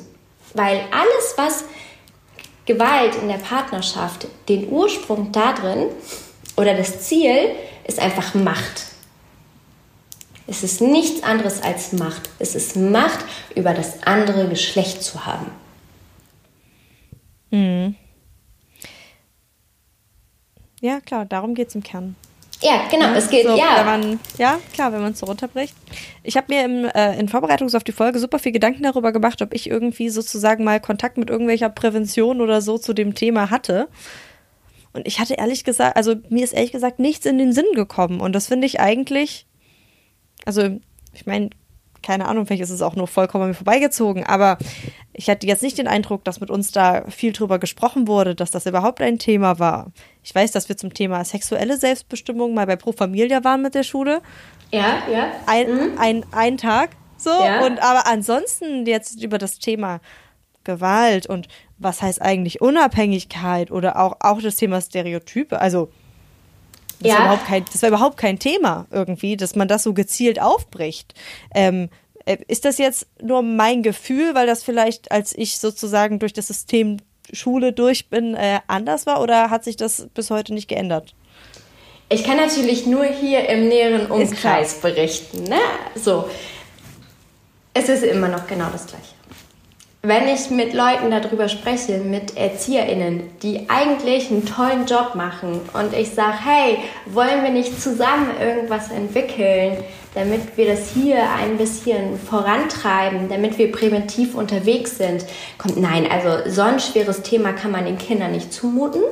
[0.53, 1.63] Weil alles, was
[2.65, 5.87] Gewalt in der Partnerschaft, den Ursprung darin
[6.55, 7.51] oder das Ziel
[7.85, 8.87] ist einfach Macht.
[10.47, 12.29] Es ist nichts anderes als Macht.
[12.39, 13.19] Es ist Macht,
[13.55, 15.51] über das andere Geschlecht zu haben.
[17.51, 17.95] Mhm.
[20.79, 22.15] Ja, klar, darum geht es im Kern.
[22.61, 23.83] Ja, genau, es geht, so, ja.
[23.83, 25.75] Man, ja, klar, wenn man es so runterbricht.
[26.23, 29.41] Ich habe mir im, äh, in Vorbereitung auf die Folge super viel Gedanken darüber gemacht,
[29.41, 33.87] ob ich irgendwie sozusagen mal Kontakt mit irgendwelcher Prävention oder so zu dem Thema hatte.
[34.93, 38.19] Und ich hatte ehrlich gesagt, also mir ist ehrlich gesagt nichts in den Sinn gekommen.
[38.19, 39.45] Und das finde ich eigentlich,
[40.45, 40.79] also
[41.13, 41.51] ich meine,
[42.01, 44.57] keine Ahnung, vielleicht ist es auch nur vollkommen mir vorbeigezogen, aber
[45.17, 48.51] ich hatte jetzt nicht den Eindruck, dass mit uns da viel drüber gesprochen wurde, dass
[48.51, 49.91] das überhaupt ein Thema war.
[50.23, 53.81] Ich weiß, dass wir zum Thema sexuelle Selbstbestimmung mal bei Pro Familia waren mit der
[53.81, 54.21] Schule.
[54.71, 55.31] Ja, ja.
[55.47, 55.97] Ein, mhm.
[55.97, 57.31] ein, ein Tag so.
[57.31, 57.65] Ja.
[57.65, 60.01] Und aber ansonsten jetzt über das Thema
[60.63, 61.47] Gewalt und
[61.79, 65.89] was heißt eigentlich Unabhängigkeit oder auch, auch das Thema Stereotype, also
[66.99, 67.17] das, ja.
[67.17, 71.13] war überhaupt kein, das war überhaupt kein Thema irgendwie, dass man das so gezielt aufbricht.
[71.55, 71.87] Ähm, äh,
[72.47, 76.97] ist das jetzt nur mein Gefühl, weil das vielleicht, als ich sozusagen durch das System
[77.33, 81.13] Schule durch bin, äh, anders war oder hat sich das bis heute nicht geändert?
[82.09, 85.43] Ich kann natürlich nur hier im näheren Umkreis berichten.
[85.43, 85.59] Ne?
[85.95, 86.29] So.
[87.73, 89.17] Es ist immer noch genau das Gleiche
[90.07, 95.93] wenn ich mit Leuten darüber spreche, mit ErzieherInnen, die eigentlich einen tollen Job machen und
[95.93, 99.83] ich sage, hey, wollen wir nicht zusammen irgendwas entwickeln,
[100.17, 105.23] damit wir das hier ein bisschen vorantreiben, damit wir präventiv unterwegs sind,
[105.59, 109.03] kommt nein, also so ein schweres Thema kann man den Kindern nicht zumuten,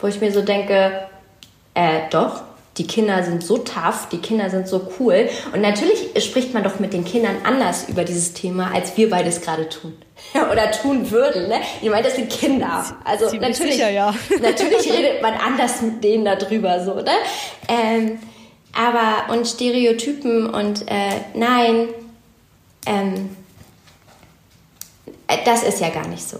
[0.00, 1.06] wo ich mir so denke,
[1.72, 2.42] äh, doch,
[2.76, 5.28] die Kinder sind so tough, die Kinder sind so cool.
[5.52, 9.40] Und natürlich spricht man doch mit den Kindern anders über dieses Thema, als wir beides
[9.40, 9.96] gerade tun.
[10.52, 11.48] Oder tun würden.
[11.48, 11.60] Ne?
[11.80, 12.84] Ich meine, das sind Kinder.
[13.04, 14.14] Also Ziemlich natürlich, sicher, ja.
[14.42, 17.12] natürlich redet man anders mit denen darüber, so, ne?
[17.68, 18.18] Ähm,
[18.76, 21.88] aber und Stereotypen und äh, nein,
[22.86, 23.36] ähm,
[25.26, 26.38] äh, das ist ja gar nicht so.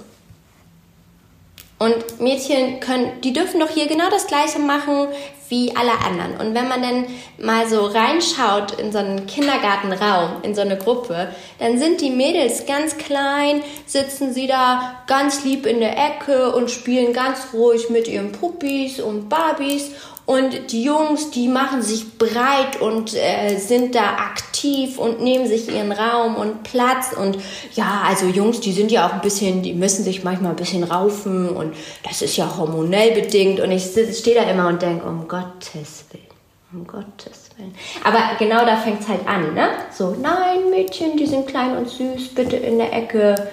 [1.78, 5.08] Und Mädchen können, die dürfen doch hier genau das Gleiche machen
[5.48, 6.36] wie alle anderen.
[6.38, 7.06] Und wenn man dann
[7.38, 12.66] mal so reinschaut in so einen Kindergartenraum, in so eine Gruppe, dann sind die Mädels
[12.66, 18.08] ganz klein, sitzen sie da ganz lieb in der Ecke und spielen ganz ruhig mit
[18.08, 19.90] ihren Puppis und Barbies.
[20.26, 25.68] Und die Jungs, die machen sich breit und äh, sind da aktiv und nehmen sich
[25.68, 27.12] ihren Raum und Platz.
[27.12, 27.36] Und
[27.74, 30.82] ja, also Jungs, die sind ja auch ein bisschen, die müssen sich manchmal ein bisschen
[30.82, 31.74] raufen und
[32.08, 33.60] das ist ja hormonell bedingt.
[33.60, 36.24] Und ich stehe da immer und denke, um Gottes Willen,
[36.72, 37.74] um Gottes Willen.
[38.02, 39.68] Aber genau da fängt es halt an, ne?
[39.92, 43.50] So, nein, Mädchen, die sind klein und süß, bitte in der Ecke.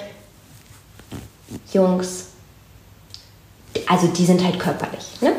[1.73, 2.27] Jungs,
[3.87, 5.33] also die sind halt körperlich, ne?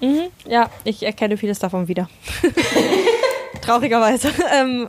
[0.00, 2.08] Mhm, ja, ich erkenne vieles davon wieder.
[3.62, 4.30] Traurigerweise.
[4.54, 4.88] ähm,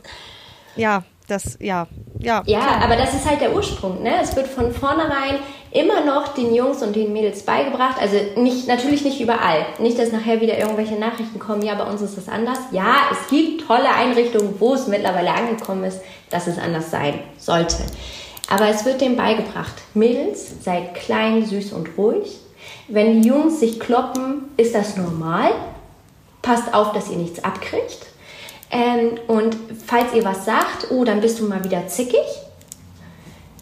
[0.76, 1.86] ja, das, ja,
[2.18, 2.42] ja.
[2.46, 4.14] Ja, aber das ist halt der Ursprung, ne?
[4.22, 5.38] Es wird von vornherein
[5.70, 8.00] immer noch den Jungs und den Mädels beigebracht.
[8.00, 9.66] Also nicht, natürlich nicht überall.
[9.78, 12.58] Nicht, dass nachher wieder irgendwelche Nachrichten kommen, ja, bei uns ist das anders.
[12.72, 17.76] Ja, es gibt tolle Einrichtungen, wo es mittlerweile angekommen ist, dass es anders sein sollte.
[18.48, 19.74] Aber es wird dem beigebracht.
[19.92, 22.38] Mädels, seid klein, süß und ruhig.
[22.88, 25.50] Wenn die Jungs sich kloppen, ist das normal.
[26.42, 28.06] Passt auf, dass ihr nichts abkriegt.
[28.70, 32.24] Ähm, und falls ihr was sagt, oh, dann bist du mal wieder zickig.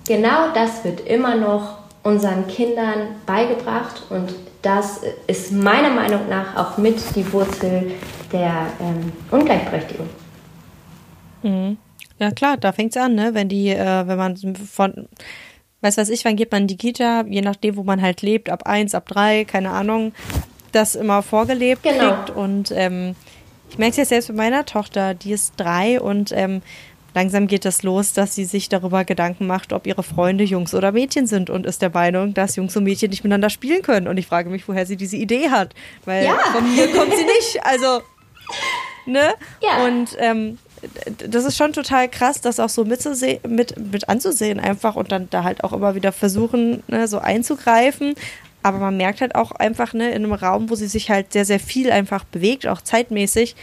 [0.07, 6.79] Genau das wird immer noch unseren Kindern beigebracht und das ist meiner Meinung nach auch
[6.79, 7.93] mit die Wurzel
[8.33, 10.09] der ähm, Ungleichberechtigung.
[11.43, 11.79] Mhm.
[12.19, 13.35] Ja klar, da fängt es an, ne?
[13.35, 15.09] Wenn die, äh, wenn man von,
[15.87, 18.51] weiß was ich, wann geht man in die Kita, je nachdem, wo man halt lebt,
[18.51, 20.13] ab eins, ab drei, keine Ahnung,
[20.73, 22.15] das immer vorgelebt genau.
[22.15, 22.31] kriegt.
[22.31, 23.15] Und ähm,
[23.71, 26.63] ich merke es jetzt selbst mit meiner Tochter, die ist drei und ähm,
[27.15, 30.93] langsam geht das los, dass sie sich darüber Gedanken macht, ob ihre Freunde Jungs oder
[30.93, 34.09] Mädchen sind und ist der Meinung, dass Jungs und Mädchen nicht miteinander spielen können.
[34.09, 35.75] Und ich frage mich, woher sie diese Idee hat.
[36.05, 36.37] Weil ja.
[36.53, 37.65] von mir kommt sie nicht.
[37.65, 38.03] Also,
[39.07, 39.35] ne?
[39.63, 39.87] Ja.
[39.87, 40.59] Und ähm,
[41.29, 45.29] das ist schon total krass, das auch so mitzusehen, mit, mit anzusehen einfach und dann
[45.31, 48.15] da halt auch immer wieder versuchen, ne, so einzugreifen.
[48.63, 51.45] Aber man merkt halt auch einfach, ne, in einem Raum, wo sie sich halt sehr,
[51.45, 53.55] sehr viel einfach bewegt, auch zeitmäßig,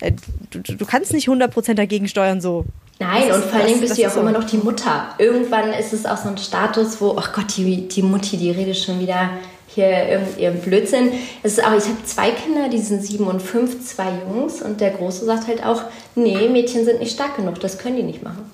[0.00, 0.12] äh,
[0.50, 2.64] du, du kannst nicht 100% dagegen steuern so.
[3.00, 4.20] Nein, und vor allem bist du ja auch so.
[4.20, 5.14] immer noch die Mutter.
[5.18, 8.76] Irgendwann ist es auch so ein Status, wo, ach Gott, die, die Mutti, die redet
[8.76, 9.30] schon wieder
[9.68, 11.12] hier irgendeinen Blödsinn.
[11.42, 14.80] Es ist auch, ich habe zwei Kinder, die sind sieben und fünf, zwei Jungs und
[14.80, 15.82] der Große sagt halt auch,
[16.14, 18.50] nee, Mädchen sind nicht stark genug, das können die nicht machen.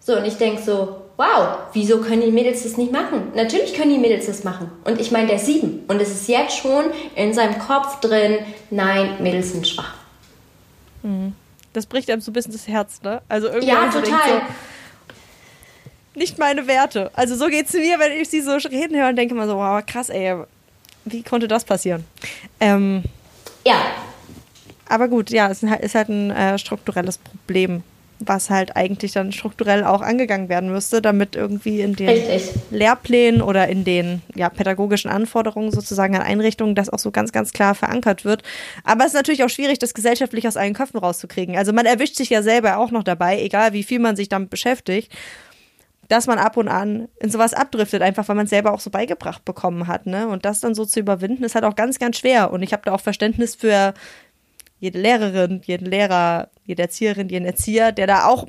[0.00, 3.32] So, und ich denke so, wow, wieso können die Mädels das nicht machen?
[3.34, 4.70] Natürlich können die Mädels das machen.
[4.84, 5.84] Und ich meine, der ist sieben.
[5.88, 8.38] Und es ist jetzt schon in seinem Kopf drin,
[8.70, 9.94] nein, Mädels sind schwach.
[11.02, 11.34] Mhm.
[11.72, 13.22] Das bricht einem so ein bisschen das Herz, ne?
[13.28, 14.42] Also irgendwie ja, total
[16.14, 17.10] nicht meine Werte.
[17.14, 19.56] Also so geht es mir, wenn ich sie so reden höre und denke mal so,
[19.56, 20.36] wow, krass, ey,
[21.04, 22.04] wie konnte das passieren?
[22.60, 23.02] Ähm,
[23.66, 23.76] ja.
[24.88, 27.82] Aber gut, ja, es ist halt ein äh, strukturelles Problem,
[28.18, 32.50] was halt eigentlich dann strukturell auch angegangen werden müsste, damit irgendwie in den Richtig.
[32.70, 37.52] Lehrplänen oder in den ja, pädagogischen Anforderungen sozusagen an Einrichtungen das auch so ganz, ganz
[37.52, 38.42] klar verankert wird.
[38.84, 41.56] Aber es ist natürlich auch schwierig, das gesellschaftlich aus allen Köpfen rauszukriegen.
[41.56, 44.50] Also man erwischt sich ja selber auch noch dabei, egal wie viel man sich damit
[44.50, 45.10] beschäftigt
[46.12, 48.90] dass man ab und an in sowas abdriftet, einfach weil man es selber auch so
[48.90, 50.04] beigebracht bekommen hat.
[50.04, 50.28] Ne?
[50.28, 52.52] Und das dann so zu überwinden, ist halt auch ganz, ganz schwer.
[52.52, 53.94] Und ich habe da auch Verständnis für
[54.78, 58.46] jede Lehrerin, jeden Lehrer, jede Erzieherin, jeden Erzieher, der da auch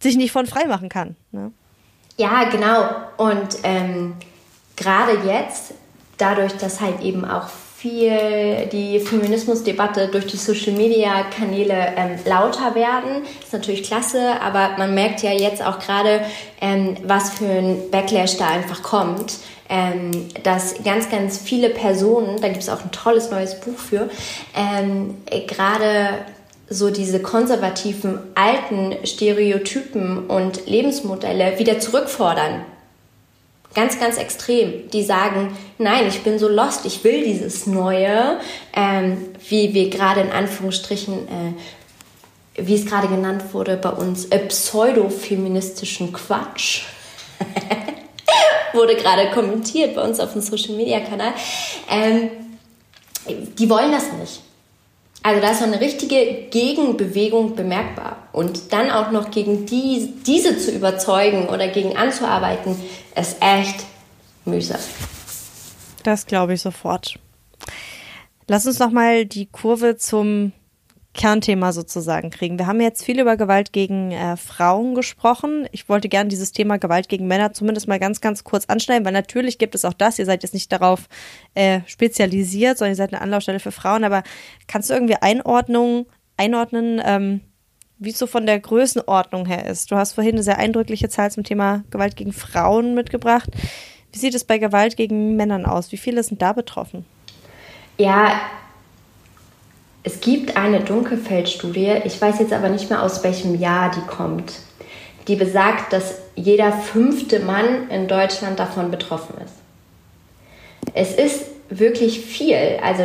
[0.00, 1.16] sich nicht von frei machen kann.
[1.32, 1.50] Ne?
[2.18, 2.88] Ja, genau.
[3.16, 4.14] Und ähm,
[4.76, 5.74] gerade jetzt,
[6.18, 7.48] dadurch, dass halt eben auch
[7.78, 13.22] viel die Feminismusdebatte durch die Social Media Kanäle ähm, lauter werden.
[13.40, 16.22] Ist natürlich klasse, aber man merkt ja jetzt auch gerade,
[16.60, 19.34] ähm, was für ein Backlash da einfach kommt.
[19.70, 24.08] Ähm, dass ganz, ganz viele Personen, da gibt es auch ein tolles neues Buch für,
[24.56, 26.24] ähm, gerade
[26.70, 32.64] so diese konservativen alten Stereotypen und Lebensmodelle wieder zurückfordern
[33.78, 38.40] ganz, ganz extrem, die sagen, nein, ich bin so lost, ich will dieses Neue,
[38.74, 44.40] ähm, wie wir gerade in Anführungsstrichen, äh, wie es gerade genannt wurde bei uns, äh,
[44.40, 46.82] pseudofeministischen Quatsch.
[48.72, 51.32] wurde gerade kommentiert bei uns auf dem Social Media Kanal.
[51.88, 52.30] Ähm,
[53.28, 54.40] die wollen das nicht.
[55.22, 58.28] Also da ist so eine richtige Gegenbewegung bemerkbar.
[58.32, 62.76] Und dann auch noch gegen die, diese zu überzeugen oder gegen anzuarbeiten,
[63.14, 63.84] ist echt
[64.44, 64.80] mühsam.
[66.04, 67.18] Das glaube ich sofort.
[68.46, 70.52] Lass uns noch mal die Kurve zum
[71.18, 72.58] Kernthema sozusagen kriegen.
[72.58, 75.68] Wir haben jetzt viel über Gewalt gegen äh, Frauen gesprochen.
[75.72, 79.12] Ich wollte gerne dieses Thema Gewalt gegen Männer zumindest mal ganz, ganz kurz anschneiden, weil
[79.12, 80.18] natürlich gibt es auch das.
[80.20, 81.08] Ihr seid jetzt nicht darauf
[81.54, 84.04] äh, spezialisiert, sondern ihr seid eine Anlaufstelle für Frauen.
[84.04, 84.22] Aber
[84.68, 87.40] kannst du irgendwie Einordnung, einordnen, ähm,
[87.98, 89.90] wie es so von der Größenordnung her ist?
[89.90, 93.50] Du hast vorhin eine sehr eindrückliche Zahl zum Thema Gewalt gegen Frauen mitgebracht.
[94.12, 95.90] Wie sieht es bei Gewalt gegen Männern aus?
[95.90, 97.04] Wie viele sind da betroffen?
[97.96, 98.40] Ja,
[100.08, 104.54] es gibt eine Dunkelfeldstudie, ich weiß jetzt aber nicht mehr aus welchem Jahr die kommt,
[105.26, 109.52] die besagt, dass jeder fünfte Mann in Deutschland davon betroffen ist.
[110.94, 112.56] Es ist wirklich viel.
[112.82, 113.02] Also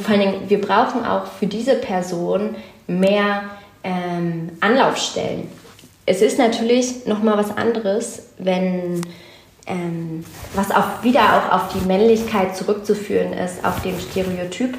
[0.00, 2.54] vor allen Dingen, wir brauchen auch für diese Person
[2.86, 3.42] mehr
[3.82, 5.48] ähm, Anlaufstellen.
[6.06, 9.02] Es ist natürlich noch mal was anderes, wenn
[9.66, 10.24] ähm,
[10.54, 14.78] was auch wieder auch auf die Männlichkeit zurückzuführen ist, auf dem Stereotyp,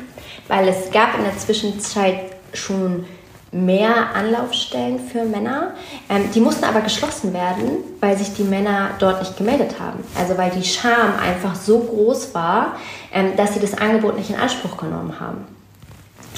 [0.50, 2.20] weil es gab in der Zwischenzeit
[2.54, 3.06] schon
[3.52, 5.74] mehr Anlaufstellen für Männer.
[6.10, 10.04] Ähm, die mussten aber geschlossen werden, weil sich die Männer dort nicht gemeldet haben.
[10.18, 12.78] Also weil die Scham einfach so groß war,
[13.14, 15.46] ähm, dass sie das Angebot nicht in Anspruch genommen haben.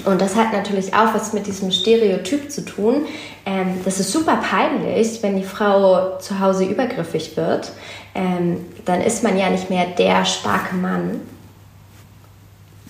[0.05, 3.05] Und das hat natürlich auch was mit diesem Stereotyp zu tun.
[3.45, 7.71] Ähm, das ist super peinlich, wenn die Frau zu Hause übergriffig wird.
[8.15, 11.21] Ähm, dann ist man ja nicht mehr der starke Mann.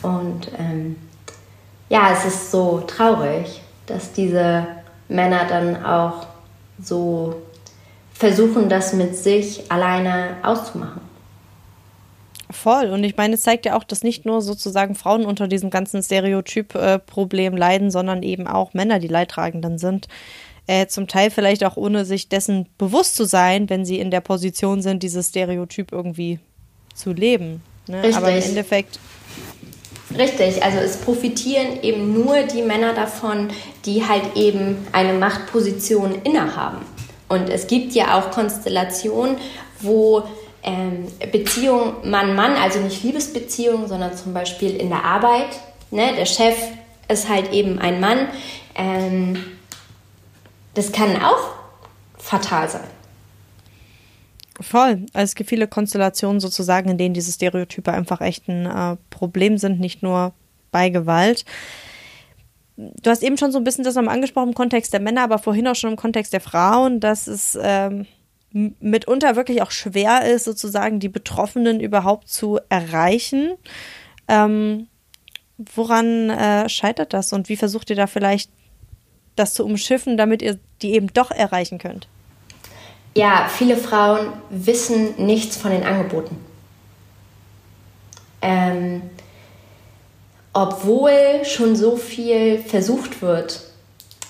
[0.03, 0.95] Und ähm,
[1.91, 4.67] ja, es ist so traurig dass diese
[5.07, 6.27] Männer dann auch
[6.81, 7.41] so
[8.13, 11.01] versuchen, das mit sich alleine auszumachen.
[12.49, 12.87] Voll.
[12.87, 16.03] Und ich meine, es zeigt ja auch, dass nicht nur sozusagen Frauen unter diesem ganzen
[16.03, 20.07] Stereotyp-Problem leiden, sondern eben auch Männer, die Leidtragenden sind.
[20.67, 24.21] Äh, zum Teil vielleicht auch ohne sich dessen bewusst zu sein, wenn sie in der
[24.21, 26.39] Position sind, dieses Stereotyp irgendwie
[26.93, 27.63] zu leben.
[27.87, 28.03] Ne?
[28.15, 28.99] Aber im Endeffekt
[30.17, 33.49] Richtig, also es profitieren eben nur die Männer davon,
[33.85, 36.85] die halt eben eine Machtposition innehaben.
[37.29, 39.37] Und es gibt ja auch Konstellationen,
[39.79, 40.23] wo
[40.63, 45.47] ähm, Beziehung Mann-Mann, also nicht Liebesbeziehung, sondern zum Beispiel in der Arbeit,
[45.91, 46.55] ne, der Chef
[47.07, 48.27] ist halt eben ein Mann,
[48.75, 49.43] ähm,
[50.73, 51.51] das kann auch
[52.17, 53.00] fatal sein.
[54.61, 55.05] Voll.
[55.13, 59.57] Also es gibt viele Konstellationen sozusagen, in denen diese Stereotype einfach echt ein äh, Problem
[59.57, 60.33] sind, nicht nur
[60.71, 61.45] bei Gewalt.
[62.77, 65.67] Du hast eben schon so ein bisschen das angesprochen im Kontext der Männer, aber vorhin
[65.67, 68.05] auch schon im Kontext der Frauen, dass es ähm,
[68.51, 73.51] mitunter wirklich auch schwer ist, sozusagen die Betroffenen überhaupt zu erreichen.
[74.27, 74.87] Ähm,
[75.57, 78.51] woran äh, scheitert das und wie versucht ihr da vielleicht
[79.35, 82.07] das zu umschiffen, damit ihr die eben doch erreichen könnt?
[83.15, 86.37] Ja, viele Frauen wissen nichts von den Angeboten.
[88.41, 89.01] Ähm,
[90.53, 93.61] obwohl schon so viel versucht wird.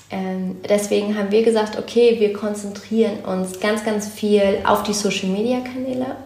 [0.09, 6.17] Ähm, deswegen haben wir gesagt, okay, wir konzentrieren uns ganz, ganz viel auf die Social-Media-Kanäle,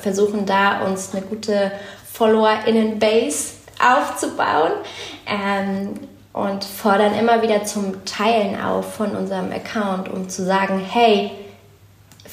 [0.00, 1.72] versuchen da uns eine gute
[2.12, 4.72] FollowerInnen-Base aufzubauen
[5.26, 5.94] ähm,
[6.32, 11.32] und fordern immer wieder zum Teilen auf von unserem Account, um zu sagen, hey,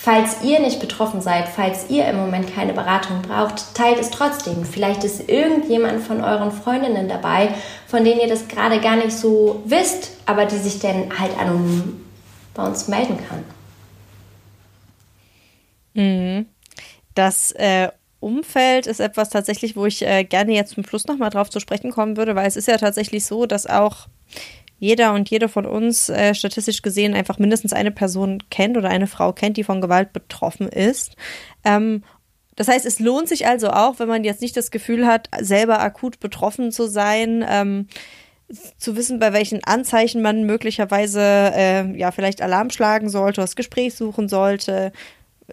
[0.01, 4.63] Falls ihr nicht betroffen seid, falls ihr im Moment keine Beratung braucht, teilt es trotzdem.
[4.63, 7.49] Vielleicht ist irgendjemand von euren Freundinnen dabei,
[7.85, 11.99] von denen ihr das gerade gar nicht so wisst, aber die sich dann halt anonym
[12.53, 13.43] bei uns melden kann.
[15.95, 16.45] Mhm.
[17.13, 17.89] Das äh,
[18.21, 21.91] Umfeld ist etwas tatsächlich, wo ich äh, gerne jetzt zum Schluss nochmal drauf zu sprechen
[21.91, 24.07] kommen würde, weil es ist ja tatsächlich so, dass auch
[24.79, 29.07] jeder und jede von uns äh, statistisch gesehen einfach mindestens eine Person kennt oder eine
[29.07, 31.15] Frau kennt, die von Gewalt betroffen ist.
[31.63, 32.03] Ähm,
[32.55, 35.79] das heißt, es lohnt sich also auch, wenn man jetzt nicht das Gefühl hat, selber
[35.79, 37.87] akut betroffen zu sein, ähm,
[38.77, 43.93] zu wissen, bei welchen Anzeichen man möglicherweise äh, ja vielleicht Alarm schlagen sollte, das Gespräch
[43.93, 44.91] suchen sollte,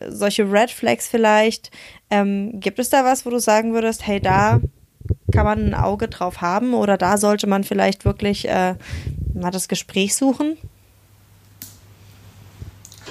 [0.09, 1.71] solche Red Flags vielleicht.
[2.11, 4.61] Ähm, gibt es da was, wo du sagen würdest, hey, da
[5.33, 8.75] kann man ein Auge drauf haben oder da sollte man vielleicht wirklich äh,
[9.37, 10.57] mal das Gespräch suchen?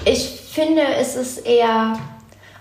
[0.05, 1.97] Ich finde, es ist eher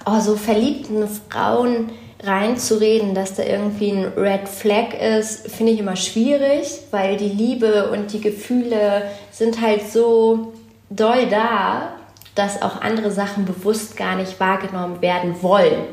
[0.07, 1.91] oh, so verliebten Frauen
[2.23, 7.91] reinzureden, dass da irgendwie ein Red Flag ist, finde ich immer schwierig, weil die Liebe
[7.91, 10.55] und die Gefühle sind halt so
[10.89, 11.93] doll da,
[12.35, 15.85] dass auch andere Sachen bewusst gar nicht wahrgenommen werden wollen.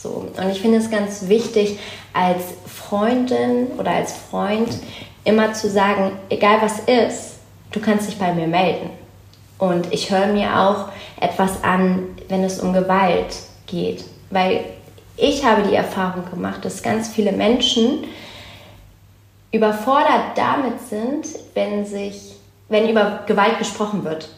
[0.00, 0.28] So.
[0.36, 1.78] Und ich finde es ganz wichtig,
[2.12, 4.68] als Freundin oder als Freund
[5.24, 7.38] immer zu sagen, egal was ist,
[7.72, 8.90] du kannst dich bei mir melden.
[9.58, 10.88] Und ich höre mir auch
[11.20, 13.36] etwas an, wenn es um Gewalt
[13.66, 14.04] geht.
[14.30, 14.64] Weil
[15.16, 18.04] ich habe die Erfahrung gemacht, dass ganz viele Menschen
[19.50, 22.36] überfordert damit sind, wenn, sich,
[22.68, 24.28] wenn über Gewalt gesprochen wird.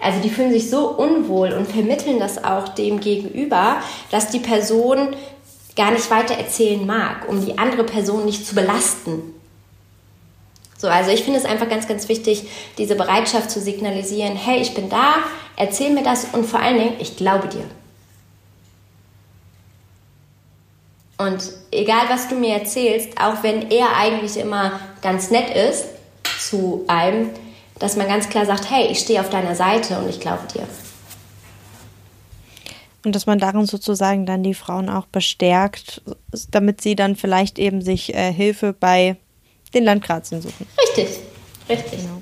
[0.00, 5.14] Also die fühlen sich so unwohl und vermitteln das auch dem Gegenüber, dass die Person
[5.76, 9.34] gar nicht weiter erzählen mag, um die andere Person nicht zu belasten.
[10.76, 12.48] So, also ich finde es einfach ganz, ganz wichtig,
[12.78, 15.16] diese Bereitschaft zu signalisieren, hey, ich bin da,
[15.56, 17.64] erzähl mir das und vor allen Dingen, ich glaube dir.
[21.18, 25.84] Und egal, was du mir erzählst, auch wenn er eigentlich immer ganz nett ist
[26.40, 27.28] zu einem,
[27.80, 30.68] dass man ganz klar sagt, hey, ich stehe auf deiner Seite und ich glaube dir.
[33.02, 36.02] Und dass man darin sozusagen dann die Frauen auch bestärkt,
[36.50, 39.16] damit sie dann vielleicht eben sich äh, Hilfe bei
[39.72, 40.66] den Landgrazen suchen.
[40.78, 41.20] Richtig,
[41.68, 42.00] richtig.
[42.00, 42.20] Genau.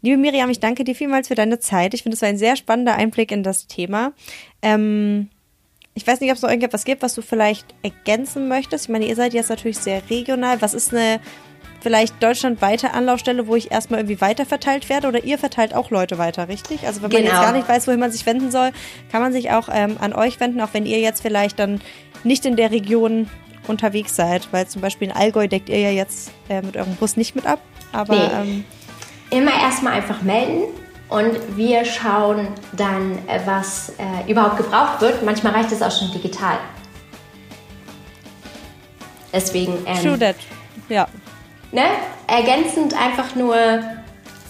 [0.00, 1.92] Liebe Miriam, ich danke dir vielmals für deine Zeit.
[1.92, 4.12] Ich finde, es war ein sehr spannender Einblick in das Thema.
[4.62, 5.28] Ähm,
[5.92, 8.84] ich weiß nicht, ob es noch irgendetwas gibt, was du vielleicht ergänzen möchtest.
[8.84, 10.62] Ich meine, ihr seid jetzt natürlich sehr regional.
[10.62, 11.20] Was ist eine
[11.86, 16.18] vielleicht deutschlandweite Anlaufstelle, wo ich erstmal irgendwie weiter verteilt werde oder ihr verteilt auch Leute
[16.18, 16.84] weiter, richtig?
[16.84, 17.32] Also wenn man genau.
[17.32, 18.72] jetzt gar nicht weiß, wohin man sich wenden soll,
[19.12, 21.80] kann man sich auch ähm, an euch wenden, auch wenn ihr jetzt vielleicht dann
[22.24, 23.30] nicht in der Region
[23.68, 27.16] unterwegs seid, weil zum Beispiel in Allgäu deckt ihr ja jetzt äh, mit eurem Bus
[27.16, 27.60] nicht mit ab.
[27.92, 28.30] Aber nee.
[28.34, 28.64] ähm,
[29.30, 30.64] immer erstmal einfach melden
[31.08, 35.22] und wir schauen dann, äh, was äh, überhaupt gebraucht wird.
[35.22, 36.58] Manchmal reicht es auch schon digital.
[39.32, 39.74] Deswegen.
[39.86, 40.34] Ähm, True that.
[40.88, 41.06] Ja.
[41.72, 41.84] Ne?
[42.26, 43.56] Ergänzend einfach nur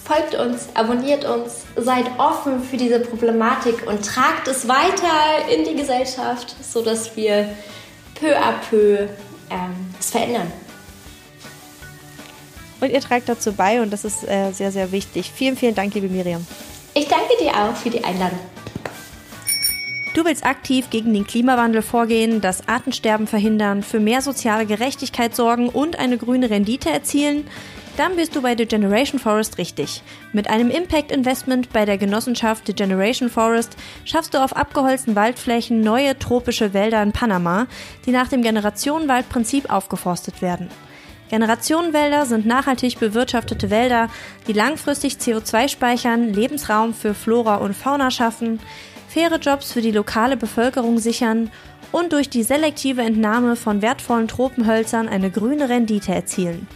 [0.07, 5.75] folgt uns, abonniert uns, seid offen für diese Problematik und tragt es weiter in die
[5.75, 7.49] Gesellschaft, sodass wir
[8.15, 9.07] peu à peu
[9.49, 10.51] ähm, es verändern.
[12.79, 15.31] Und ihr tragt dazu bei und das ist äh, sehr, sehr wichtig.
[15.33, 16.45] Vielen, vielen Dank, liebe Miriam.
[16.93, 18.39] Ich danke dir auch für die Einladung.
[20.13, 25.69] Du willst aktiv gegen den Klimawandel vorgehen, das Artensterben verhindern, für mehr soziale Gerechtigkeit sorgen
[25.69, 27.45] und eine grüne Rendite erzielen?
[27.97, 30.03] Dann bist du bei The Generation Forest richtig.
[30.31, 35.81] Mit einem Impact Investment bei der Genossenschaft The Generation Forest schaffst du auf abgeholzten Waldflächen
[35.81, 37.65] neue tropische Wälder in Panama,
[38.05, 40.69] die nach dem Generationenwaldprinzip aufgeforstet werden.
[41.29, 44.09] Generationenwälder sind nachhaltig bewirtschaftete Wälder,
[44.47, 48.59] die langfristig CO2 speichern, Lebensraum für Flora und Fauna schaffen,
[49.07, 51.49] faire Jobs für die lokale Bevölkerung sichern
[51.91, 56.67] und durch die selektive Entnahme von wertvollen Tropenhölzern eine grüne Rendite erzielen.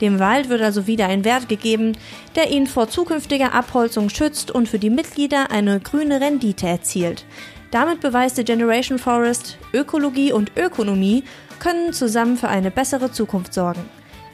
[0.00, 1.96] Dem Wald wird also wieder ein Wert gegeben,
[2.34, 7.24] der ihn vor zukünftiger Abholzung schützt und für die Mitglieder eine grüne Rendite erzielt.
[7.70, 11.24] Damit beweist die Generation Forest, Ökologie und Ökonomie
[11.58, 13.88] können zusammen für eine bessere Zukunft sorgen.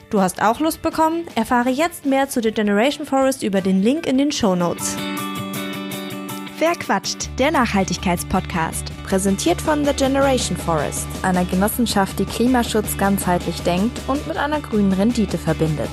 [0.09, 1.25] Du hast auch Lust bekommen?
[1.35, 4.95] Erfahre jetzt mehr zu The Generation Forest über den Link in den Show Notes.
[6.65, 7.27] Wer quatscht?
[7.39, 8.85] Der Nachhaltigkeitspodcast.
[9.03, 14.93] Präsentiert von The Generation Forest, einer Genossenschaft, die Klimaschutz ganzheitlich denkt und mit einer grünen
[14.93, 15.89] Rendite verbindet.